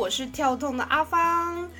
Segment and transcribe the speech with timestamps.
[0.00, 1.70] 我是跳动的阿芳，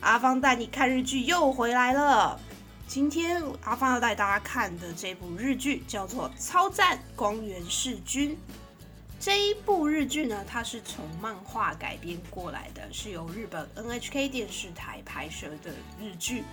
[0.00, 2.40] 阿芳带你看日剧又回来了。
[2.86, 8.30] 今天阿芳要带大家看的这部日剧叫做《超赞光源氏君》。
[9.20, 16.44] 这一部日剧呢，它是从漫画改编过来的，是由日本 NHK 电视台拍摄的日剧。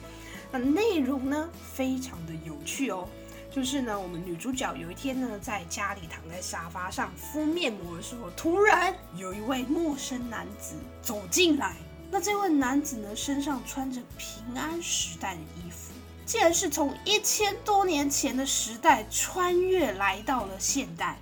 [0.52, 3.08] 那内容呢，非常的有趣哦。
[3.56, 11.74] 就是呢，我们女主角有一天呢，在家里躺在沙发上敷面膜的时候，突然有一位陌生男子走进来。
[12.12, 15.94] 那这位男子呢，身上穿着平安时代的衣服，
[16.26, 21.18] 竟然是从一千多年前的时代穿越来到了现代。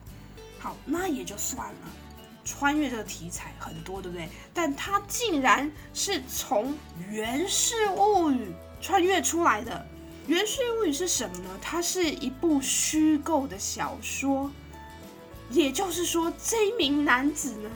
[0.57, 1.75] 好，那也就算了，
[2.43, 4.27] 穿越这个题材很多，对不对？
[4.55, 6.71] 但他竟然是从
[7.11, 8.47] 《源氏物语》
[8.83, 9.85] 穿越出来的。
[10.25, 11.49] 《源氏物语》是什么呢？
[11.61, 14.49] 它是一部虚构的小说，
[15.49, 17.69] 也就是说，这一名男子呢，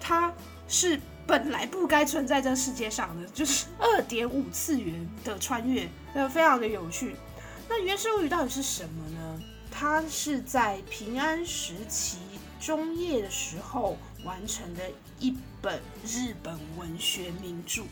[0.00, 0.32] 他
[0.66, 7.14] 是本来不该存在这世界上的，就是二点五次元的穿越，呃，非常的有趣。
[7.68, 9.42] 那《源氏物语》到底是什么呢？
[9.70, 12.16] 它是在平安时期
[12.58, 17.82] 中叶的时候完成的一本日本文学名著，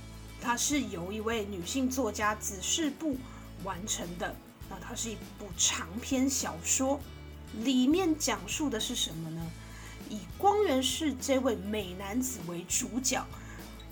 [0.40, 3.18] 它是由一位女性作家子世部。
[3.64, 4.34] 完成的，
[4.70, 7.00] 那它是一部长篇小说，
[7.54, 9.42] 里面讲述的是什么呢？
[10.08, 13.26] 以光源氏这位美男子为主角，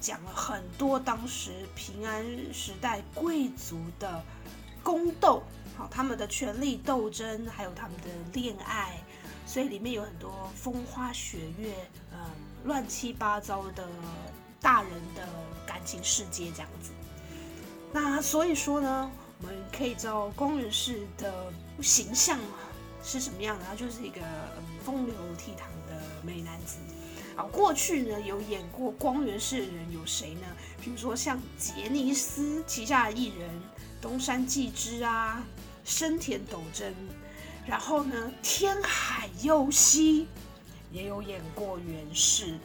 [0.01, 4.25] 讲了很多当时平安时代贵族的
[4.83, 5.43] 宫斗，
[5.77, 8.99] 好，他们的权力斗争，还有他们的恋爱，
[9.47, 11.75] 所以里面有很多风花雪月，
[12.13, 12.19] 嗯，
[12.65, 13.87] 乱七八糟的
[14.61, 15.29] 大人的
[15.67, 16.93] 感情世界这样子。
[17.93, 19.11] 那所以说呢？
[19.41, 22.39] 我们可以知道光源氏的形象
[23.03, 24.21] 是什么样的，他就是一个
[24.85, 26.79] 风流倜傥的美男子。
[27.37, 30.47] 好，过去呢有演过光源氏的人有谁呢？
[30.83, 33.51] 比如说像杰尼斯旗下的艺人
[34.01, 35.45] 东山纪之啊、
[35.85, 36.95] 深田斗真，
[37.67, 40.27] 然后呢天海佑希
[40.91, 42.59] 也有演过源氏。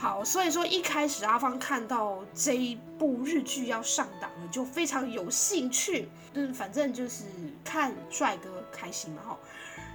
[0.00, 6.08] 好，所以说一开始阿芳看到这一部日剧要上档了，就非常有兴趣。
[6.32, 7.24] 嗯，反正就是
[7.62, 9.38] 看帅哥开心嘛，哈。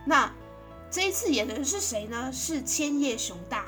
[0.06, 0.32] 那
[0.92, 2.32] 这一次演的是谁呢？
[2.32, 3.66] 是千叶雄大。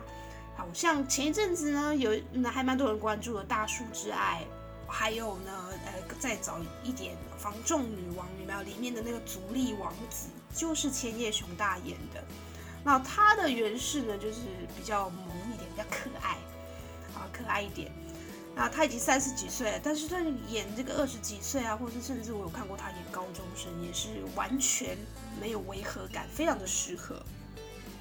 [0.55, 4.45] 好像前一阵子呢，有那还蛮多人关注的《大树之爱》，
[4.91, 12.23] 还有呢，呃，再早一点《防众女王》里面里面的那个足利王子，就是千叶雄大演的。
[12.87, 14.43] 那他的原氏呢，就是
[14.77, 16.37] 比较萌一点，比较可爱，
[17.13, 17.91] 啊，可爱一点。
[18.55, 24.97] 那他已经三十几岁了，但是他演这个二十几岁啊，或者甚至我有看过他演高中生，也是完全
[25.41, 27.21] 没有违和感，非常的适合。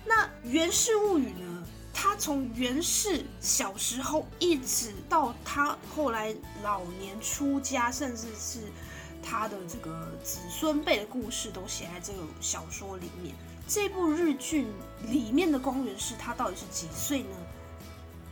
[0.04, 6.32] 那《源氏物语》呢，他从源氏小时候一直到他后来
[6.62, 8.60] 老年出家，甚至是
[9.20, 13.34] 他的这个子孙辈的故事，都写在这个小说里面。
[13.66, 14.68] 这部日剧
[15.08, 17.36] 里面的光源氏，他到底是几岁呢？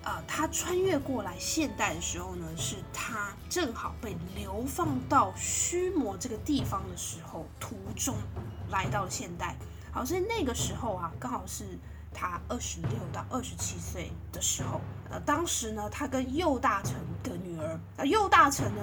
[0.04, 8.14] 啊，他穿越过来现代的时候呢，是他正好被流放到须磨这个地方的时候，途中
[8.70, 9.56] 来到了现代。
[9.90, 11.64] 好，所以那个时候啊，刚好是
[12.12, 14.80] 他二十六到二十七岁的时候。
[15.10, 18.82] 呃，当时呢，他跟右大臣的女儿，那右大臣呢？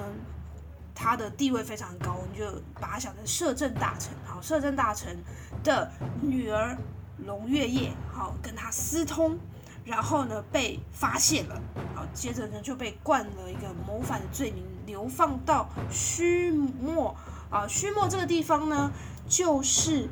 [0.93, 2.45] 他的地位非常高，你就
[2.79, 4.13] 把他想成摄政大臣。
[4.25, 5.17] 好，摄政大臣
[5.63, 5.91] 的
[6.21, 6.77] 女儿
[7.25, 9.37] 龙月夜，好跟他私通，
[9.85, 11.61] 然后呢被发现了，
[11.95, 17.15] 好，接着呢就被冠了一个谋反的罪名，流放到须磨
[17.49, 17.67] 啊。
[17.67, 18.91] 须磨这个地方呢，
[19.27, 20.09] 就是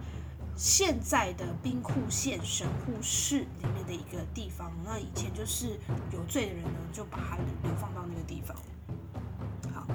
[0.55, 4.71] 现在的兵库县神户市里面的一个地方。
[4.85, 5.79] 那以前就是
[6.11, 8.55] 有罪的人呢，就把他流放到那个地方。
[9.73, 9.87] 好。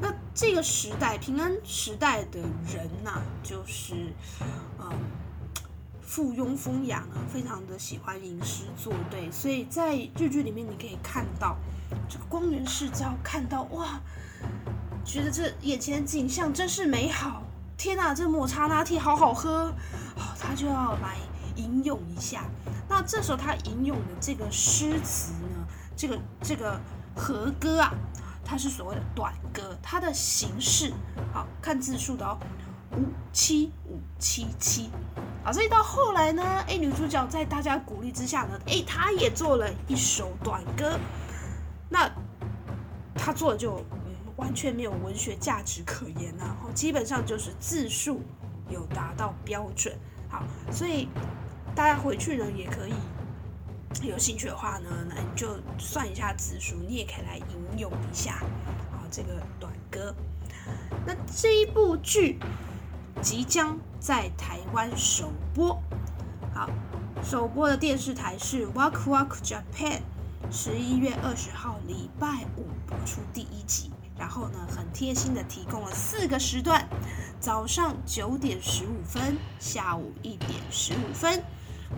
[0.00, 3.94] 那这个时代，平安时代的人呐，就是
[4.78, 4.90] 嗯，
[6.02, 11.56] 附庸风雅啊，非常的喜欢吟诗作对，所以在日剧里面你可以看到，
[12.08, 14.00] 这个光源氏只要看到哇，
[15.04, 17.42] 觉得这眼前的景象真是美好，
[17.78, 19.72] 天哪，这抹茶拿铁好好喝，
[20.14, 21.16] 好，他就要来
[21.56, 22.44] 吟咏一下。
[22.88, 25.66] 那这时候他吟咏的这个诗词呢，
[25.96, 26.78] 这个这个
[27.14, 27.94] 和歌啊。
[28.46, 30.92] 它是所谓的短歌，它的形式
[31.32, 32.38] 好看字数的哦，
[32.92, 33.02] 五
[33.32, 34.88] 七五七七，
[35.44, 40.96] 啊，所以到后来呢，哎，女主角在大家鼓励之下呢，哎，她也做了一首短歌，
[41.88, 42.08] 那
[43.16, 43.84] 她做的就
[44.36, 48.22] 完全没有文学价值可言呐，后基本上就是字数
[48.70, 49.92] 有达到标准，
[50.28, 51.08] 好，所以
[51.74, 52.94] 大家回去呢也可以
[54.02, 58.34] 有兴趣的话呢，那你就算一下字数，你也可以来引用一下
[58.92, 60.14] 啊这个短歌。
[61.06, 62.38] 那这一部剧
[63.22, 65.80] 即将在台湾首播，
[66.54, 66.68] 好，
[67.22, 70.00] 首播的电视台是 Wak Wak Japan，
[70.50, 73.90] 十一月二十号礼拜五播出第一集。
[74.18, 76.88] 然后呢，很贴心的提供了四个时段：
[77.38, 81.44] 早上九点十五分，下午一点十五分，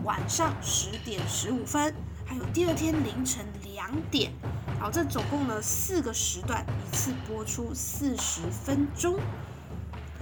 [0.05, 1.95] 晚上十点十五分，
[2.25, 3.45] 还有第二天凌晨
[3.75, 4.33] 两点。
[4.79, 9.19] 好，这总共呢四个时段，一次播出四十分钟。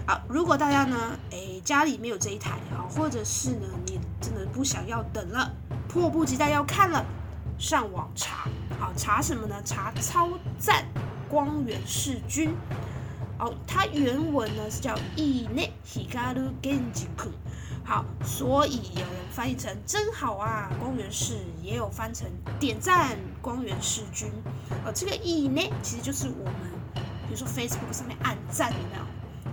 [0.06, 5.52] 好，如果大家呢，诶家里没有这一台，好，或者是呢你真的不想要等了，
[5.88, 7.04] 迫不及待要看了，
[7.58, 8.48] 上网查，
[8.78, 9.56] 好查什么呢？
[9.64, 10.84] 查超赞。
[11.28, 12.54] 光源氏君，
[13.36, 17.30] 哦，它原文呢是叫意内 hikaru genjiku，
[17.86, 22.28] 好，所以有人翻译成真好啊，光源氏也有翻成
[22.58, 24.28] 点赞光源氏君，
[24.84, 26.54] 哦，这个意呢其实就是我们
[27.28, 29.06] 比如说 Facebook 上面按赞的那种，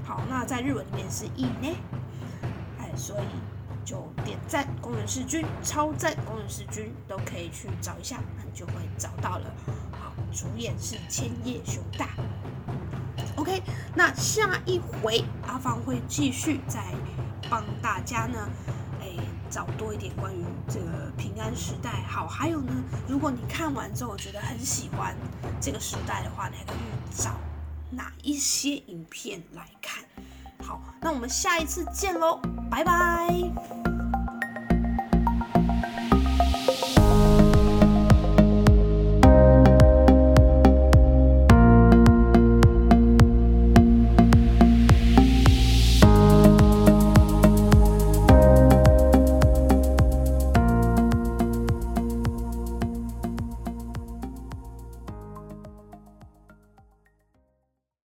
[0.03, 1.77] 好，那在日文里面是意呢，
[2.79, 9.45] 哎，所以就点赞光源氏君，超赞光源氏君都可以去找一下，那你就会找到了。
[9.91, 12.09] 好主演是千叶雄大。
[13.35, 13.61] OK，
[13.93, 16.83] 那下一回阿芳会继续在
[17.49, 18.49] 帮大家呢，
[19.01, 19.07] 哎，
[19.49, 22.03] 找多一点关于这个平安时代。
[22.07, 22.73] 好，还有呢，
[23.07, 25.15] 如果你看完之后觉得很喜欢
[25.61, 27.31] 这个时代的话，你还可以找
[27.89, 30.03] 哪一些影片来看？
[30.65, 32.39] 好，那我们下一次见喽，
[32.71, 33.92] 拜拜。